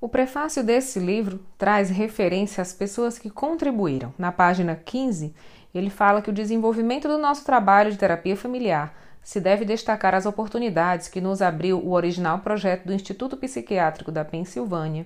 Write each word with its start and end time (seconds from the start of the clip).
O 0.00 0.08
prefácio 0.08 0.62
desse 0.62 1.00
livro 1.00 1.40
traz 1.58 1.90
referência 1.90 2.62
às 2.62 2.72
pessoas 2.72 3.18
que 3.18 3.28
contribuíram. 3.28 4.14
Na 4.16 4.30
página 4.30 4.76
15, 4.76 5.34
ele 5.74 5.90
fala 5.90 6.22
que 6.22 6.30
o 6.30 6.32
desenvolvimento 6.32 7.08
do 7.08 7.18
nosso 7.18 7.44
trabalho 7.44 7.90
de 7.90 7.98
terapia 7.98 8.36
familiar 8.36 8.94
se 9.20 9.40
deve 9.40 9.64
destacar 9.64 10.14
as 10.14 10.24
oportunidades 10.24 11.08
que 11.08 11.20
nos 11.20 11.42
abriu 11.42 11.78
o 11.78 11.90
original 11.90 12.38
projeto 12.38 12.86
do 12.86 12.92
Instituto 12.92 13.36
Psiquiátrico 13.36 14.12
da 14.12 14.24
Pensilvânia, 14.24 15.04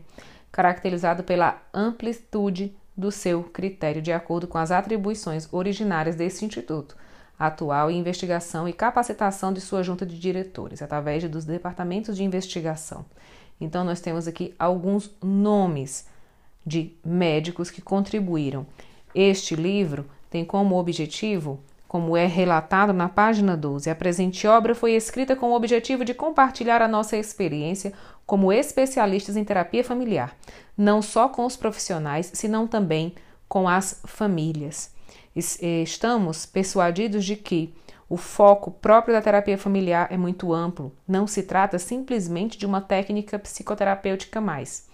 caracterizado 0.53 1.25
pela 1.25 1.63
amplitude 1.73 2.77
do 2.95 3.11
seu 3.11 3.45
critério 3.45 4.03
de 4.03 4.13
acordo 4.13 4.47
com 4.47 4.59
as 4.59 4.71
atribuições 4.71 5.49
originárias 5.51 6.17
desse 6.17 6.45
instituto, 6.45 6.95
atual 7.39 7.91
investigação 7.91 8.69
e 8.69 8.75
capacitação 8.75 9.55
de 9.55 9.61
sua 9.63 9.83
junta 9.83 10.05
de 10.05 10.21
diretores, 10.21 10.83
através 10.83 11.27
dos 11.31 11.47
departamentos 11.47 12.15
de 12.15 12.23
investigação. 12.23 13.07
Então, 13.61 13.85
nós 13.85 14.01
temos 14.01 14.27
aqui 14.27 14.55
alguns 14.59 15.11
nomes 15.23 16.07
de 16.65 16.93
médicos 17.05 17.71
que 17.71 17.83
contribuíram. 17.83 18.67
Este 19.15 19.55
livro 19.55 20.07
tem 20.31 20.45
como 20.45 20.79
objetivo, 20.79 21.61
como 21.87 22.17
é 22.17 22.27
relatado 22.27 22.93
na 22.93 23.09
página 23.09 23.55
12, 23.57 23.91
a 23.91 23.95
presente 23.95 24.47
obra 24.47 24.75
foi 24.75 24.93
escrita 24.93 25.37
com 25.37 25.51
o 25.51 25.55
objetivo 25.55 26.05
de 26.05 26.15
compartilhar 26.15 26.81
a 26.81 26.89
nossa 26.89 27.19
experiência 27.19 27.93
como 28.25 28.51
especialistas 28.51 29.37
em 29.37 29.45
terapia 29.45 29.85
familiar, 29.85 30.35
não 30.75 31.03
só 31.03 31.29
com 31.29 31.45
os 31.45 31.55
profissionais, 31.55 32.31
senão 32.33 32.67
também 32.67 33.15
com 33.47 33.69
as 33.69 34.01
famílias. 34.07 34.91
Estamos 35.37 36.47
persuadidos 36.47 37.27
de 37.27 37.37
que 37.37 37.75
o 38.13 38.17
foco 38.19 38.71
próprio 38.71 39.15
da 39.15 39.23
terapia 39.23 39.57
familiar 39.57 40.07
é 40.11 40.19
muito 40.19 40.53
amplo, 40.53 40.95
não 41.09 41.27
se 41.27 41.45
trata 41.45 41.79
simplesmente 41.79 42.59
de 42.59 42.67
uma 42.67 42.79
técnica 42.79 43.39
psicoterapêutica 43.39 44.39
mais. 44.39 44.87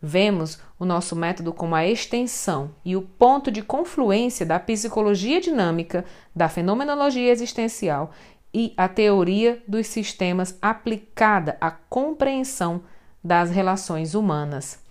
Vemos 0.00 0.58
o 0.78 0.86
nosso 0.86 1.14
método 1.14 1.52
como 1.52 1.74
a 1.74 1.86
extensão 1.86 2.70
e 2.82 2.96
o 2.96 3.02
ponto 3.02 3.50
de 3.50 3.60
confluência 3.60 4.46
da 4.46 4.58
psicologia 4.58 5.42
dinâmica, 5.42 6.06
da 6.34 6.48
fenomenologia 6.48 7.30
existencial 7.30 8.12
e 8.54 8.72
a 8.78 8.88
teoria 8.88 9.62
dos 9.68 9.86
sistemas 9.86 10.56
aplicada 10.62 11.58
à 11.60 11.70
compreensão 11.70 12.80
das 13.22 13.50
relações 13.50 14.14
humanas. 14.14 14.82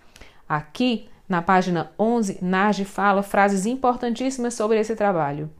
Aqui, 0.48 1.08
na 1.28 1.42
página 1.42 1.90
11, 1.98 2.38
Nage 2.40 2.84
fala 2.84 3.24
frases 3.24 3.66
importantíssimas 3.66 4.54
sobre 4.54 4.78
esse 4.78 4.94
trabalho. 4.94 5.50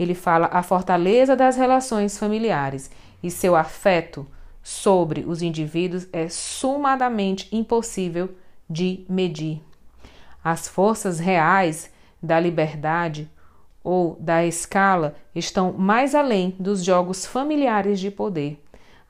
Ele 0.00 0.14
fala 0.14 0.48
a 0.50 0.62
fortaleza 0.62 1.36
das 1.36 1.58
relações 1.58 2.16
familiares 2.16 2.90
e 3.22 3.30
seu 3.30 3.54
afeto 3.54 4.26
sobre 4.62 5.26
os 5.26 5.42
indivíduos 5.42 6.08
é 6.10 6.26
sumadamente 6.26 7.54
impossível 7.54 8.30
de 8.68 9.04
medir. 9.06 9.62
As 10.42 10.66
forças 10.66 11.18
reais 11.18 11.92
da 12.22 12.40
liberdade 12.40 13.30
ou 13.84 14.16
da 14.18 14.42
escala 14.42 15.16
estão 15.34 15.74
mais 15.74 16.14
além 16.14 16.56
dos 16.58 16.82
jogos 16.82 17.26
familiares 17.26 18.00
de 18.00 18.10
poder, 18.10 18.58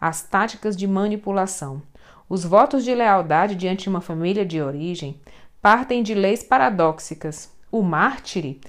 as 0.01 0.23
táticas 0.23 0.77
de 0.77 0.89
manipulação. 0.89 1.81
Os 2.29 2.45
votos 2.45 2.85
de 2.85 2.93
lealdade 2.93 3.55
diante 3.55 3.85
de 3.85 3.89
uma 3.89 4.01
família 4.01 4.45
de 4.45 4.61
origem 4.61 5.21
partem 5.63 6.03
de 6.03 6.15
leis 6.15 6.43
paradóxicas. 6.43 7.49
O 7.71 7.81
mártire, 7.81 8.61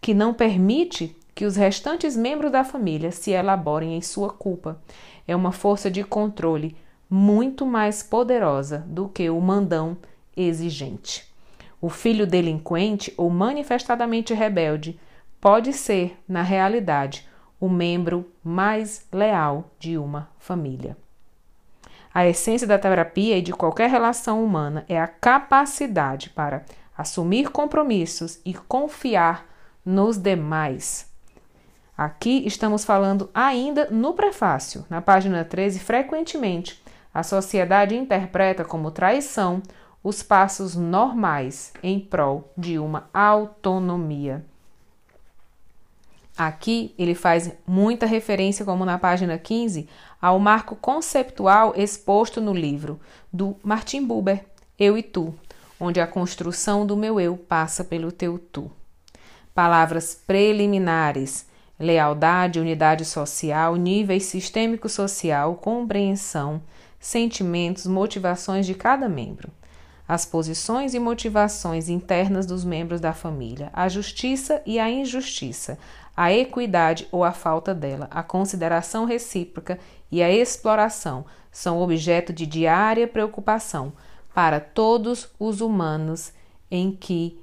que 0.00 0.14
não 0.14 0.32
permite 0.32 1.16
que 1.40 1.46
os 1.46 1.56
restantes 1.56 2.14
membros 2.14 2.52
da 2.52 2.62
família 2.62 3.10
se 3.10 3.30
elaborem 3.30 3.96
em 3.96 4.02
sua 4.02 4.28
culpa. 4.28 4.78
É 5.26 5.34
uma 5.34 5.52
força 5.52 5.90
de 5.90 6.04
controle 6.04 6.76
muito 7.08 7.64
mais 7.64 8.02
poderosa 8.02 8.84
do 8.86 9.08
que 9.08 9.30
o 9.30 9.40
mandão 9.40 9.96
exigente. 10.36 11.26
O 11.80 11.88
filho 11.88 12.26
delinquente 12.26 13.14
ou 13.16 13.30
manifestadamente 13.30 14.34
rebelde 14.34 15.00
pode 15.40 15.72
ser, 15.72 16.14
na 16.28 16.42
realidade, 16.42 17.26
o 17.58 17.70
membro 17.70 18.30
mais 18.44 19.06
leal 19.10 19.70
de 19.78 19.96
uma 19.96 20.28
família. 20.38 20.94
A 22.12 22.26
essência 22.26 22.66
da 22.66 22.78
terapia 22.78 23.38
e 23.38 23.40
de 23.40 23.54
qualquer 23.54 23.88
relação 23.88 24.44
humana 24.44 24.84
é 24.90 25.00
a 25.00 25.08
capacidade 25.08 26.28
para 26.28 26.66
assumir 26.94 27.48
compromissos 27.48 28.38
e 28.44 28.52
confiar 28.52 29.46
nos 29.82 30.18
demais 30.18 31.08
Aqui 32.00 32.44
estamos 32.46 32.82
falando 32.82 33.28
ainda 33.34 33.90
no 33.90 34.14
prefácio. 34.14 34.86
Na 34.88 35.02
página 35.02 35.44
13, 35.44 35.80
frequentemente, 35.80 36.82
a 37.12 37.22
sociedade 37.22 37.94
interpreta 37.94 38.64
como 38.64 38.90
traição 38.90 39.62
os 40.02 40.22
passos 40.22 40.74
normais 40.74 41.74
em 41.82 42.00
prol 42.00 42.50
de 42.56 42.78
uma 42.78 43.10
autonomia. 43.12 44.42
Aqui 46.38 46.94
ele 46.98 47.14
faz 47.14 47.52
muita 47.66 48.06
referência, 48.06 48.64
como 48.64 48.86
na 48.86 48.98
página 48.98 49.36
15, 49.36 49.86
ao 50.22 50.38
marco 50.38 50.74
conceptual 50.76 51.74
exposto 51.76 52.40
no 52.40 52.54
livro 52.54 52.98
do 53.30 53.54
Martin 53.62 54.06
Buber, 54.06 54.46
Eu 54.78 54.96
e 54.96 55.02
Tu, 55.02 55.34
onde 55.78 56.00
a 56.00 56.06
construção 56.06 56.86
do 56.86 56.96
meu 56.96 57.20
eu 57.20 57.36
passa 57.36 57.84
pelo 57.84 58.10
teu 58.10 58.38
tu. 58.38 58.72
Palavras 59.54 60.14
preliminares 60.14 61.49
lealdade, 61.80 62.60
unidade 62.60 63.06
social, 63.06 63.74
níveis 63.74 64.24
sistêmico 64.24 64.86
social, 64.86 65.54
compreensão, 65.54 66.60
sentimentos, 67.00 67.86
motivações 67.86 68.66
de 68.66 68.74
cada 68.74 69.08
membro, 69.08 69.50
as 70.06 70.26
posições 70.26 70.92
e 70.92 70.98
motivações 70.98 71.88
internas 71.88 72.44
dos 72.44 72.66
membros 72.66 73.00
da 73.00 73.14
família, 73.14 73.70
a 73.72 73.88
justiça 73.88 74.60
e 74.66 74.78
a 74.78 74.90
injustiça, 74.90 75.78
a 76.14 76.30
equidade 76.30 77.08
ou 77.10 77.24
a 77.24 77.32
falta 77.32 77.74
dela, 77.74 78.08
a 78.10 78.22
consideração 78.22 79.06
recíproca 79.06 79.78
e 80.12 80.22
a 80.22 80.30
exploração 80.30 81.24
são 81.50 81.80
objeto 81.80 82.30
de 82.30 82.44
diária 82.44 83.08
preocupação 83.08 83.92
para 84.34 84.60
todos 84.60 85.28
os 85.38 85.62
humanos 85.62 86.32
em 86.70 86.92
que 86.92 87.40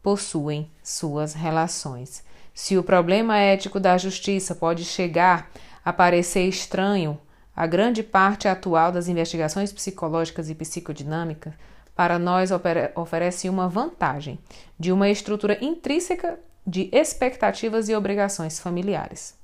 possuem 0.00 0.70
suas 0.82 1.34
relações. 1.34 2.22
Se 2.62 2.76
o 2.76 2.82
problema 2.82 3.38
ético 3.38 3.80
da 3.80 3.96
justiça 3.96 4.54
pode 4.54 4.84
chegar 4.84 5.50
a 5.82 5.94
parecer 5.94 6.42
estranho 6.42 7.18
à 7.56 7.66
grande 7.66 8.02
parte 8.02 8.46
atual 8.46 8.92
das 8.92 9.08
investigações 9.08 9.72
psicológicas 9.72 10.50
e 10.50 10.54
psicodinâmicas, 10.54 11.54
para 11.96 12.18
nós 12.18 12.50
oferece 12.94 13.48
uma 13.48 13.66
vantagem 13.66 14.38
de 14.78 14.92
uma 14.92 15.08
estrutura 15.08 15.56
intrínseca 15.64 16.38
de 16.66 16.90
expectativas 16.92 17.88
e 17.88 17.94
obrigações 17.94 18.60
familiares. 18.60 19.39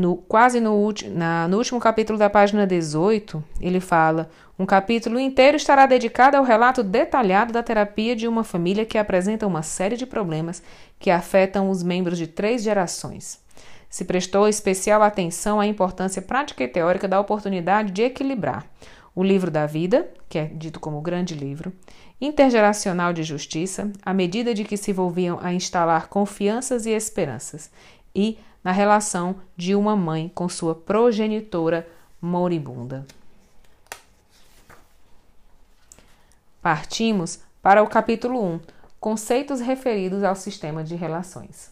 No, 0.00 0.16
quase 0.16 0.60
no, 0.60 0.94
na, 1.08 1.46
no 1.46 1.58
último 1.58 1.78
capítulo 1.78 2.18
da 2.18 2.30
página 2.30 2.66
18, 2.66 3.44
ele 3.60 3.80
fala: 3.80 4.30
um 4.58 4.64
capítulo 4.64 5.20
inteiro 5.20 5.58
estará 5.58 5.84
dedicado 5.84 6.38
ao 6.38 6.42
relato 6.42 6.82
detalhado 6.82 7.52
da 7.52 7.62
terapia 7.62 8.16
de 8.16 8.26
uma 8.26 8.42
família 8.42 8.86
que 8.86 8.96
apresenta 8.96 9.46
uma 9.46 9.62
série 9.62 9.98
de 9.98 10.06
problemas 10.06 10.62
que 10.98 11.10
afetam 11.10 11.68
os 11.68 11.82
membros 11.82 12.16
de 12.16 12.26
três 12.26 12.62
gerações. 12.62 13.44
Se 13.90 14.06
prestou 14.06 14.48
especial 14.48 15.02
atenção 15.02 15.60
à 15.60 15.66
importância 15.66 16.22
prática 16.22 16.64
e 16.64 16.68
teórica 16.68 17.06
da 17.06 17.20
oportunidade 17.20 17.92
de 17.92 18.00
equilibrar 18.00 18.64
o 19.14 19.22
livro 19.22 19.50
da 19.50 19.66
vida, 19.66 20.08
que 20.30 20.38
é 20.38 20.46
dito 20.46 20.80
como 20.80 21.02
grande 21.02 21.34
livro, 21.34 21.74
intergeracional 22.18 23.12
de 23.12 23.22
justiça, 23.22 23.92
à 24.02 24.14
medida 24.14 24.54
de 24.54 24.64
que 24.64 24.78
se 24.78 24.94
volviam 24.94 25.38
a 25.42 25.52
instalar 25.52 26.08
confianças 26.08 26.86
e 26.86 26.90
esperanças, 26.90 27.70
e 28.14 28.38
na 28.62 28.72
relação 28.72 29.36
de 29.56 29.74
uma 29.74 29.96
mãe 29.96 30.30
com 30.34 30.48
sua 30.48 30.74
progenitora 30.74 31.88
moribunda. 32.20 33.06
Partimos 36.60 37.40
para 37.62 37.82
o 37.82 37.88
capítulo 37.88 38.44
1, 38.54 38.60
conceitos 38.98 39.60
referidos 39.60 40.22
ao 40.22 40.36
sistema 40.36 40.84
de 40.84 40.94
relações. 40.94 41.70